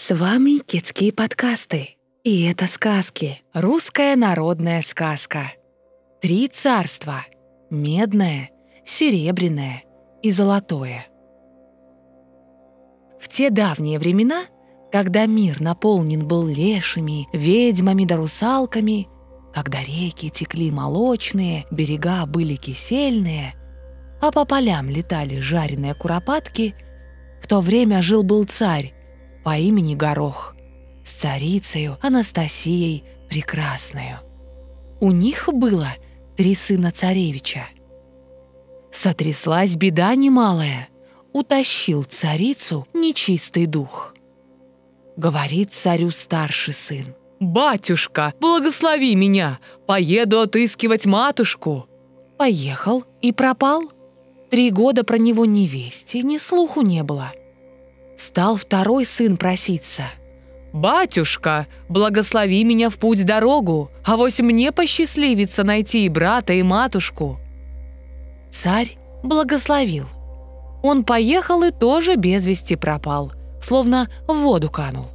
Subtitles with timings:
[0.00, 1.96] С вами Китские подкасты.
[2.22, 3.42] И это сказки.
[3.52, 5.50] Русская народная сказка.
[6.20, 7.26] Три царства.
[7.68, 8.50] Медное,
[8.86, 9.82] серебряное
[10.22, 11.08] и золотое.
[13.20, 14.44] В те давние времена,
[14.92, 19.08] когда мир наполнен был лешими, ведьмами да русалками,
[19.52, 23.54] когда реки текли молочные, берега были кисельные,
[24.20, 26.76] а по полям летали жареные куропатки,
[27.42, 28.94] в то время жил-был царь
[29.48, 30.54] по имени Горох
[31.02, 34.18] с царицею Анастасией Прекрасною.
[35.00, 35.88] У них было
[36.36, 37.62] три сына царевича.
[38.92, 40.88] Сотряслась беда немалая,
[41.32, 44.14] утащил царицу нечистый дух.
[45.16, 47.14] Говорит царю старший сын.
[47.40, 51.86] «Батюшка, благослови меня, поеду отыскивать матушку».
[52.36, 53.84] Поехал и пропал.
[54.50, 57.32] Три года про него ни вести, ни слуху не было.
[58.18, 60.02] Стал второй сын проситься.
[60.72, 67.38] «Батюшка, благослови меня в путь-дорогу, а вось мне посчастливится найти и брата, и матушку».
[68.50, 70.06] Царь благословил.
[70.82, 75.06] Он поехал и тоже без вести пропал, словно в воду канул.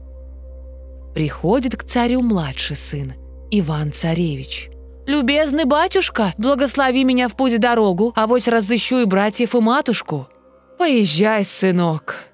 [1.14, 3.14] Приходит к царю младший сын,
[3.52, 4.70] Иван-царевич.
[5.06, 10.30] «Любезный батюшка, благослови меня в путь-дорогу, а вось разыщу и братьев, и матушку».
[10.80, 12.33] «Поезжай, сынок»,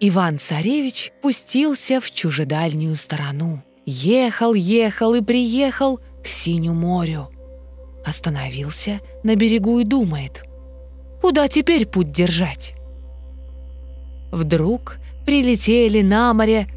[0.00, 3.62] Иван-царевич пустился в чужедальнюю сторону.
[3.86, 7.30] Ехал, ехал и приехал к Синю морю.
[8.04, 10.44] Остановился на берегу и думает,
[11.20, 12.74] куда теперь путь держать?
[14.32, 16.68] Вдруг прилетели на море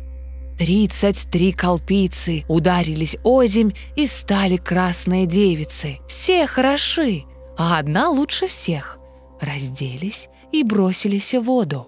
[0.60, 6.00] Тридцать три колпицы ударились озимь и стали красные девицы.
[6.06, 7.24] Все хороши,
[7.58, 8.98] а одна лучше всех.
[9.40, 11.88] Разделись и бросились в воду.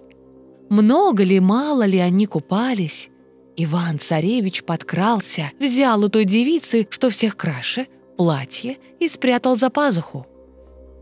[0.72, 3.10] Много ли, мало ли они купались?
[3.58, 10.26] Иван-царевич подкрался, взял у той девицы, что всех краше, платье и спрятал за пазуху.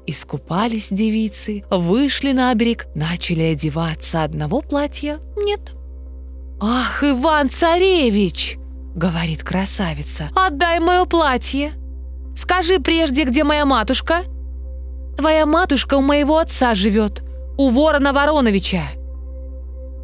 [0.09, 5.61] Искупались девицы, вышли на берег, начали одеваться одного платья нет.
[6.61, 8.59] «Ах, Иван-царевич!»—
[8.97, 10.31] говорит красавица.
[10.35, 11.75] «Отдай мое платье!
[12.35, 14.25] Скажи прежде, где моя матушка?»
[15.17, 17.23] «Твоя матушка у моего отца живет,
[17.57, 18.83] у ворона Вороновича!»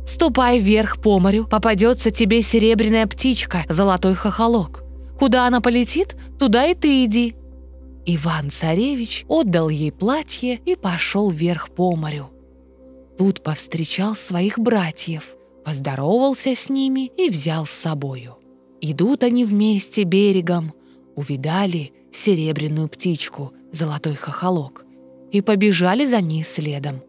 [0.06, 4.84] Ступай вверх по морю, попадется тебе серебряная птичка, золотой хохолок.
[5.18, 7.34] Куда она полетит, туда и ты иди».
[8.06, 12.30] Иван-царевич отдал ей платье и пошел вверх по морю.
[13.18, 15.34] Тут повстречал своих братьев,
[15.64, 18.36] поздоровался с ними и взял с собою.
[18.80, 20.72] Идут они вместе берегом,
[21.16, 24.84] увидали серебряную птичку, золотой хохолок,
[25.32, 27.02] и побежали за ней следом.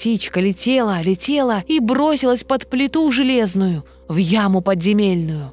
[0.00, 5.52] Птичка летела, летела и бросилась под плиту железную, в яму подземельную.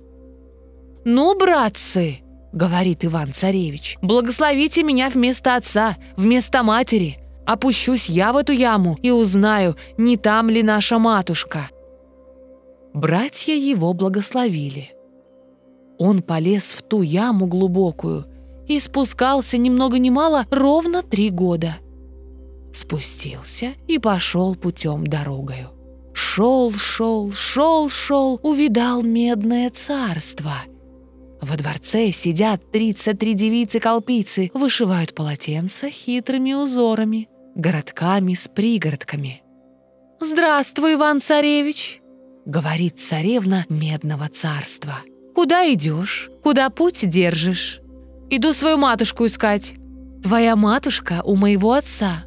[1.03, 2.19] «Ну, братцы!»—
[2.53, 3.97] говорит Иван-царевич.
[4.01, 7.19] «Благословите меня вместо отца, вместо матери.
[7.45, 11.69] Опущусь я в эту яму и узнаю, не там ли наша матушка».
[12.93, 14.91] Братья его благословили.
[15.97, 18.25] Он полез в ту яму глубокую
[18.65, 21.75] и спускался ни много ни мало ровно три года—
[22.77, 25.71] спустился и пошел путем дорогою.
[26.13, 30.53] Шел, шел, шел, шел, увидал медное царство.
[31.41, 39.43] Во дворце сидят 33 девицы-колпицы, вышивают полотенца хитрыми узорами, городками с пригородками.
[40.19, 42.01] «Здравствуй, Иван-царевич!»—
[42.45, 44.95] говорит царевна медного царства.
[45.35, 46.31] «Куда идешь?
[46.41, 47.81] Куда путь держишь?»
[48.31, 49.75] «Иду свою матушку искать».
[50.23, 52.26] «Твоя матушка у моего отца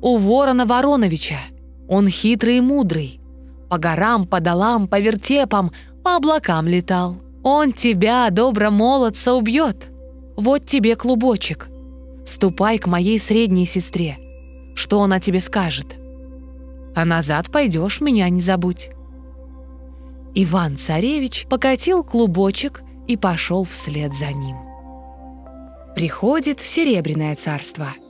[0.00, 1.38] у ворона Вороновича.
[1.88, 3.20] Он хитрый и мудрый.
[3.68, 5.72] По горам, по долам, по вертепам,
[6.02, 7.16] по облакам летал.
[7.42, 9.88] Он тебя, добро молодца, убьет.
[10.36, 11.68] Вот тебе клубочек.
[12.24, 14.18] Ступай к моей средней сестре.
[14.74, 15.98] Что она тебе скажет?
[16.94, 18.90] А назад пойдешь, меня не забудь».
[20.32, 24.56] Иван-царевич покатил клубочек и пошел вслед за ним.
[25.96, 27.88] Приходит в Серебряное царство–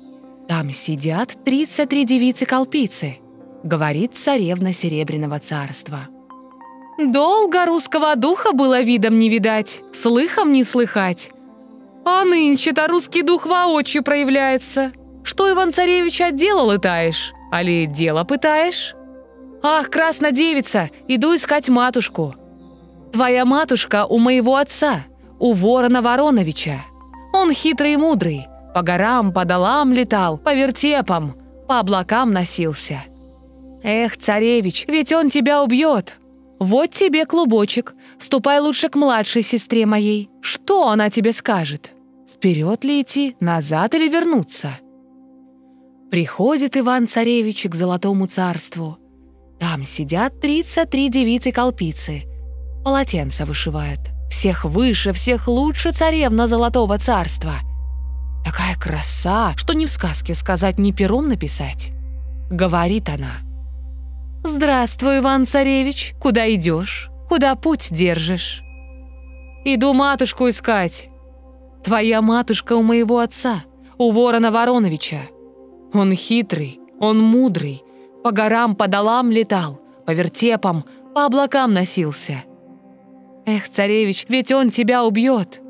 [0.50, 3.18] там сидят 33 девицы-колпицы,
[3.62, 6.08] говорит царевна Серебряного царства.
[6.98, 11.30] Долго русского духа было видом не видать, слыхом не слыхать.
[12.04, 14.90] А нынче-то русский дух воочию проявляется.
[15.22, 17.32] Что, Иван-царевич, отдела летаешь?
[17.52, 18.96] Али дело пытаешь?
[19.62, 22.34] Ах, красная девица, иду искать матушку.
[23.12, 25.04] Твоя матушка у моего отца,
[25.38, 26.80] у ворона Вороновича.
[27.32, 31.34] Он хитрый и мудрый, по горам, по долам летал, по вертепам,
[31.66, 33.02] по облакам носился.
[33.82, 36.16] Эх, царевич, ведь он тебя убьет.
[36.58, 37.94] Вот тебе клубочек.
[38.18, 40.28] Ступай лучше к младшей сестре моей.
[40.42, 41.92] Что она тебе скажет?
[42.30, 44.78] Вперед ли идти, назад или вернуться?»
[46.10, 48.98] Приходит Иван-царевич к Золотому царству.
[49.60, 52.22] Там сидят 33 девицы-колпицы.
[52.84, 54.00] Полотенца вышивают.
[54.30, 57.54] Всех выше, всех лучше царевна Золотого царства.
[58.44, 61.92] Такая краса, что ни в сказке сказать, ни пером написать.
[62.50, 63.40] Говорит она.
[64.42, 66.14] «Здравствуй, Иван-царевич.
[66.20, 67.10] Куда идешь?
[67.28, 68.62] Куда путь держишь?»
[69.64, 71.08] «Иду матушку искать».
[71.84, 73.62] «Твоя матушка у моего отца,
[73.98, 75.20] у ворона Вороновича.
[75.92, 77.82] Он хитрый, он мудрый,
[78.22, 80.84] по горам, по долам летал, по вертепам,
[81.14, 82.44] по облакам носился.
[83.46, 85.60] Эх, царевич, ведь он тебя убьет.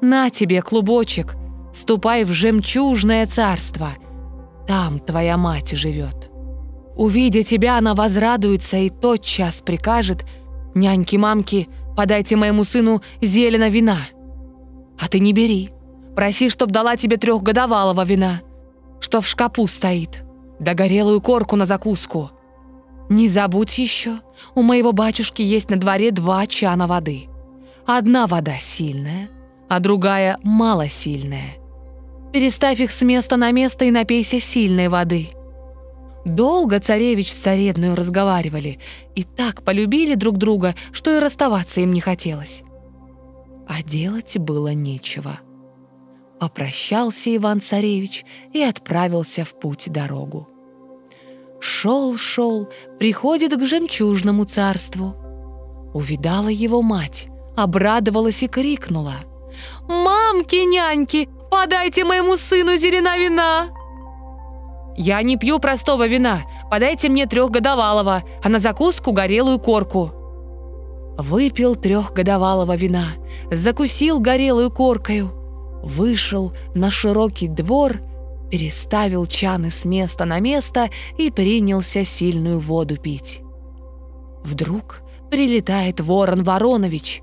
[0.00, 1.36] На тебе клубочек,
[1.72, 3.90] ступай в жемчужное царство.
[4.66, 6.30] Там твоя мать живет.
[6.96, 10.24] Увидя тебя, она возрадуется и тотчас прикажет
[10.74, 13.98] «Няньки-мамки, подайте моему сыну зелено вина».
[14.98, 15.70] А ты не бери.
[16.14, 18.42] Проси, чтоб дала тебе трехгодовалого вина
[19.00, 20.22] что в шкапу стоит,
[20.60, 22.30] да горелую корку на закуску.
[23.08, 24.20] Не забудь еще,
[24.54, 27.26] у моего батюшки есть на дворе два чана воды.
[27.86, 29.28] Одна вода сильная,
[29.68, 31.56] а другая малосильная.
[32.32, 35.30] Переставь их с места на место и напейся сильной воды.
[36.24, 38.78] Долго царевич с царевной разговаривали
[39.14, 42.62] и так полюбили друг друга, что и расставаться им не хотелось.
[43.66, 45.40] А делать было нечего.
[46.38, 50.48] Попрощался Иван-царевич и отправился в путь-дорогу.
[51.60, 52.68] Шел-шел,
[52.98, 55.14] приходит к жемчужному царству.
[55.92, 59.16] Увидала его мать, обрадовалась и крикнула.
[59.88, 63.68] «Мамки, няньки, подайте моему сыну зелена вина!»
[64.96, 70.12] «Я не пью простого вина, подайте мне трехгодовалого, а на закуску горелую корку».
[71.18, 73.08] Выпил трехгодовалого вина,
[73.50, 75.32] закусил горелую коркою–
[75.82, 78.00] вышел на широкий двор,
[78.50, 83.42] переставил чаны с места на место и принялся сильную воду пить.
[84.44, 87.22] Вдруг прилетает ворон Воронович.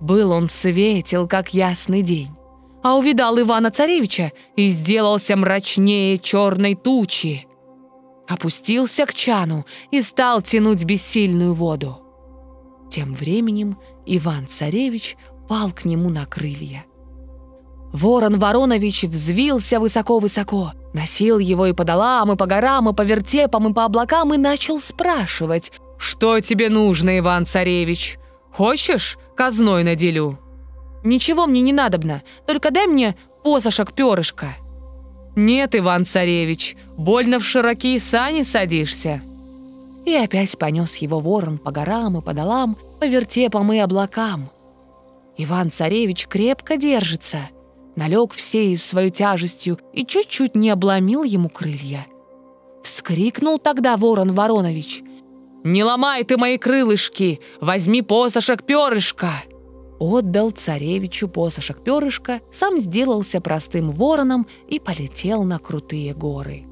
[0.00, 2.30] Был он светел, как ясный день,
[2.86, 7.48] а увидал Ивана-царевича и сделался мрачнее черной тучи.
[8.28, 11.98] Опустился к чану и стал тянуть бессильную воду.
[12.88, 15.16] Тем временем Иван-царевич
[15.48, 16.84] пал к нему на крылья–
[17.92, 23.70] Ворон Воронович взвился высоко-высоко, носил его и по долам, и по горам, и по вертепам,
[23.70, 28.18] и по облакам, и начал спрашивать, «Что тебе нужно, Иван-царевич?
[28.52, 30.38] Хочешь, казной наделю?»
[31.06, 33.14] «Ничего мне не надобно, только дай мне
[33.44, 34.48] посошек перышка».
[35.36, 39.22] «Нет, Иван-царевич, больно в широкие сани садишься».
[40.04, 44.50] И опять понес его ворон по горам и по долам, по вертепам и облакам.
[45.36, 47.38] Иван-царевич крепко держится—
[47.96, 52.04] налег всей свою тяжестью и чуть-чуть не обломил ему крылья.
[52.82, 55.02] Вскрикнул тогда ворон Воронович.
[55.62, 57.40] «Не ломай ты мои крылышки!
[57.60, 59.30] Возьми посошек перышка!»
[59.98, 66.64] Отдал царевичу посошек перышка, сам сделался простым вороном и полетел на крутые горы.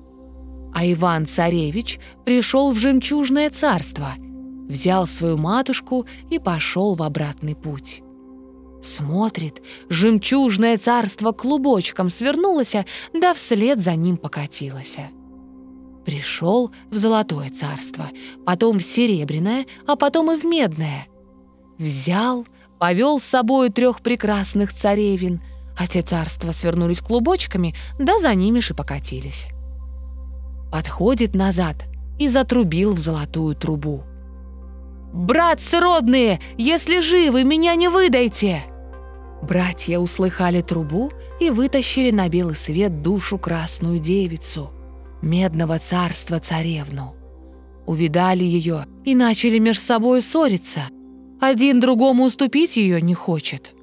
[0.75, 4.15] А Иван-царевич пришел в жемчужное царство,
[4.69, 8.03] взял свою матушку и пошел в обратный путь.
[8.83, 12.75] Смотрит, жемчужное царство клубочком свернулось,
[13.15, 14.99] да вслед за ним покатилось.
[16.05, 18.11] Пришел в золотое царство,
[18.45, 21.07] потом в серебряное, а потом и в медное.
[21.79, 22.47] Взял,
[22.85, 25.41] повел с собой трех прекрасных царевин,
[25.75, 29.47] а те царства свернулись клубочками, да за ними же покатились.
[30.71, 31.87] Подходит назад
[32.19, 34.05] и затрубил в золотую трубу.
[35.15, 38.65] «Братцы родные, если живы, меня не выдайте!»
[39.41, 41.11] Братья услыхали трубу
[41.41, 44.73] и вытащили на белый свет душу красную девицу,
[45.23, 47.15] медного царства царевну.
[47.87, 50.83] Увидали ее и начали меж собой ссориться.
[51.45, 53.75] Один другому уступить ее не хочет.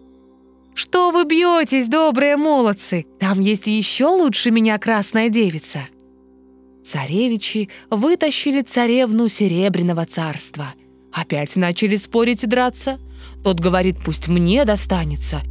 [0.73, 3.05] «Что вы бьетесь, добрые молодцы?
[3.19, 5.81] Там есть еще лучше меня красная девица!»
[6.83, 10.73] Царевичи вытащили царевну Серебряного царства.
[11.13, 12.99] Опять начали спорить и драться.
[13.43, 15.43] Тот говорит, пусть мне достанется,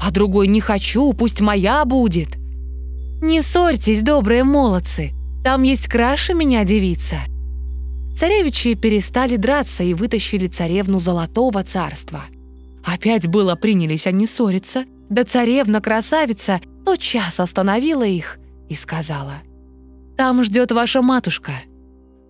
[0.00, 2.38] а другой «не хочу, пусть моя будет».
[3.20, 5.12] «Не ссорьтесь, добрые молодцы,
[5.44, 7.18] там есть краше меня девица».
[8.20, 12.24] Царевичи перестали драться и вытащили царевну Золотого царства.
[12.84, 19.36] Опять было принялись они ссориться, да царевна-красавица тотчас остановила их и сказала,
[20.18, 21.52] «Там ждет ваша матушка».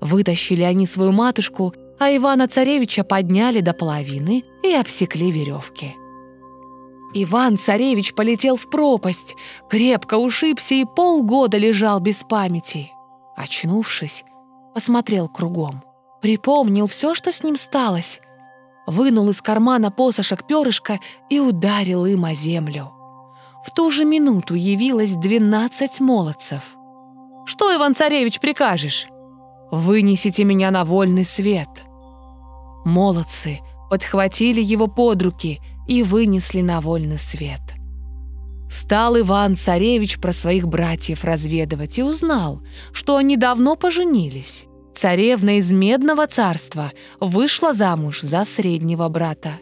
[0.01, 5.97] Вытащили они свою матушку, а Ивана-царевича подняли до половины и обсекли веревки.
[7.15, 9.35] Иван-царевич полетел в пропасть,
[9.69, 12.93] крепко ушибся и полгода лежал без памяти.
[13.37, 14.23] Очнувшись,
[14.81, 15.83] посмотрел кругом.
[16.23, 18.19] Припомнил все, что с ним сталось.
[18.87, 22.91] Вынул из кармана посошек перышко и ударил им о землю.
[23.63, 26.77] В ту же минуту явилось двенадцать молодцев.
[27.45, 29.07] «Что, Иван-царевич, прикажешь?»
[29.71, 31.69] «Вынесите меня на вольный свет».
[32.87, 33.59] Молодцы
[33.91, 37.61] подхватили его под руки и вынесли на вольный свет.
[38.71, 44.65] Стал Иван-царевич про своих братьев разведывать и узнал, что они давно поженились.
[44.95, 49.53] Царевна из Медного царства вышла замуж за среднего брата.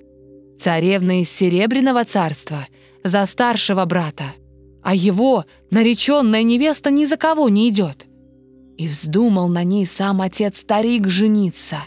[0.58, 2.66] Царевна из Серебряного царства–
[3.04, 4.34] за старшего брата,
[4.82, 8.06] а его нареченная невеста ни за кого не идет.
[8.76, 11.78] И вздумал на ней сам отец-старик жениться.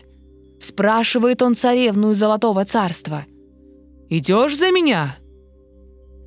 [0.60, 3.26] Спрашивает он царевну из Золотого царства.
[4.10, 5.16] «Идешь за меня?»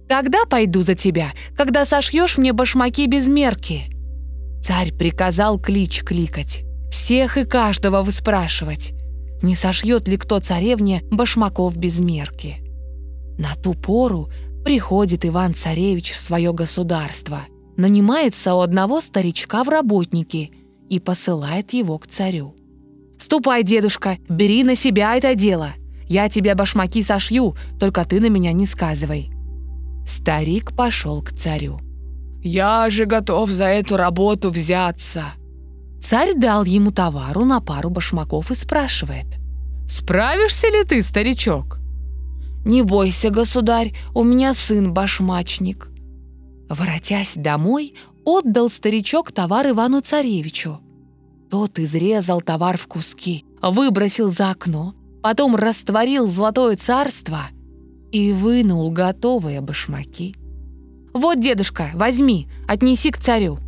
[0.08, 3.84] «Тогда пойду за тебя, когда сошьешь мне башмаки без мерки».
[4.62, 8.94] Царь приказал клич кликать, всех и каждого выспрашивать,
[9.42, 12.58] не сошьет ли кто царевне башмаков без мерки.
[13.38, 14.30] На ту пору
[14.64, 17.42] Приходит Иван-царевич в свое государство,
[17.76, 20.52] нанимается у одного старичка в работники
[20.88, 22.56] и посылает его к царю.
[23.18, 25.74] «Ступай, дедушка, бери на себя это дело.
[26.08, 29.30] Я тебе башмаки сошью, только ты на меня не сказывай».
[30.06, 31.78] Старик пошел к царю.
[32.42, 35.24] «Я же готов за эту работу взяться».
[36.04, 39.24] Царь дал ему товару на пару башмаков и спрашивает.
[39.88, 41.78] «Справишься ли ты, старичок?»
[42.66, 45.88] «Не бойся, государь, у меня сын башмачник».
[46.68, 47.94] Воротясь домой,
[48.26, 50.80] отдал старичок товар Ивану-царевичу.
[51.50, 57.40] Тот изрезал товар в куски, выбросил за окно, потом растворил золотое царство
[58.12, 60.34] и вынул готовые башмаки.
[61.14, 63.58] «Вот, дедушка, возьми, отнеси к царю».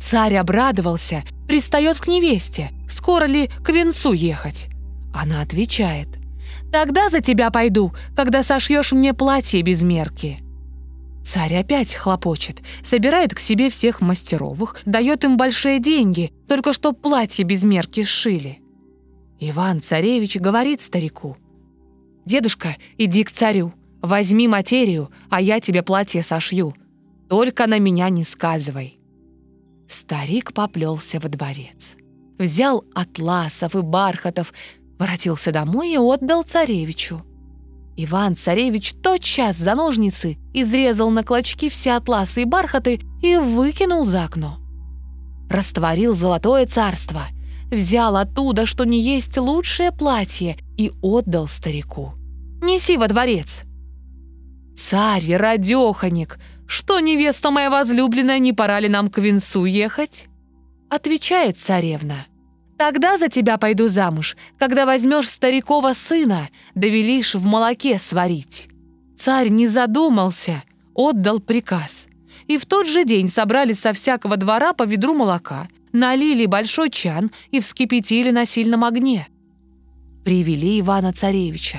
[0.00, 4.68] Царь обрадовался, пристает к невесте, скоро ли к венцу ехать.
[5.14, 6.08] Она отвечает–
[6.72, 10.38] Тогда за тебя пойду, когда сошьешь мне платье без мерки».
[11.22, 17.44] Царь опять хлопочет, собирает к себе всех мастеровых, дает им большие деньги, только что платье
[17.44, 18.58] без мерки сшили.
[19.38, 21.36] Иван-царевич говорит старику,
[22.24, 26.74] «Дедушка, иди к царю, возьми материю, а я тебе платье сошью.
[27.28, 28.98] Только на меня не сказывай».
[29.92, 31.96] Старик поплелся во дворец.
[32.38, 34.54] Взял атласов и бархатов,
[34.98, 37.22] воротился домой и отдал царевичу.
[37.98, 44.58] Иван-царевич тотчас за ножницы изрезал на клочки все атласы и бархаты и выкинул за окно.
[45.50, 47.24] Растворил золотое царство,
[47.70, 52.14] взял оттуда, что не есть лучшее платье, и отдал старику.
[52.62, 53.64] «Неси во дворец!»
[54.76, 60.28] «Царь, радеханик, что невеста моя возлюбленная, не пора ли нам к венцу ехать?»
[60.88, 62.26] Отвечает царевна–
[62.82, 68.66] Тогда за тебя пойду замуж, когда возьмешь старикова сына, да велишь в молоке сварить».
[69.16, 72.08] Царь не задумался, отдал приказ.
[72.48, 77.30] И в тот же день собрали со всякого двора по ведру молока, налили большой чан
[77.52, 79.28] и вскипятили на сильном огне.
[80.24, 81.78] Привели Ивана-царевича.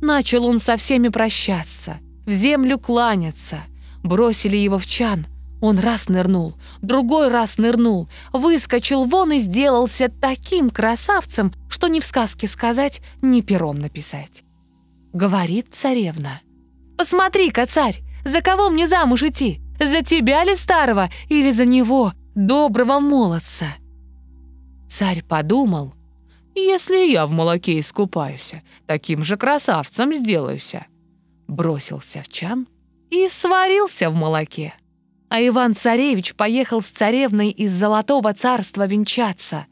[0.00, 1.98] Начал он со всеми прощаться,
[2.30, 3.64] в землю кланяться.
[4.02, 5.26] Бросили его в чан—
[5.60, 12.04] он раз нырнул, другой раз нырнул, выскочил вон и сделался таким красавцем, что ни в
[12.04, 14.44] сказке сказать, ни пером написать.
[15.12, 16.40] Говорит царевна.
[16.96, 19.60] «Посмотри-ка, царь, за кого мне замуж идти?
[19.78, 23.66] За тебя ли старого или за него, доброго молодца?»
[24.88, 25.94] Царь подумал,
[26.54, 28.54] «Если я в молоке искупаюсь,
[28.86, 30.86] таким же красавцем сделаюся».
[31.50, 32.66] Бросился в чан
[33.10, 34.74] и сварился в молоке
[35.30, 39.66] а Иван-царевич поехал с царевной из Золотого царства венчаться.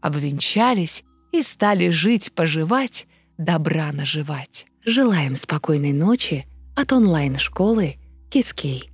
[0.00, 3.06] Обвенчались и стали жить-поживать,
[3.36, 4.66] добра наживать.
[4.86, 7.96] Желаем спокойной ночи от онлайн-школы
[8.30, 8.90] Кискей.